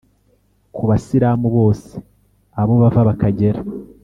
ku 0.75 0.81
basilamu 0.89 1.47
bose, 1.57 1.93
abo 2.59 2.73
bava 2.81 3.01
bakagera 3.09 3.59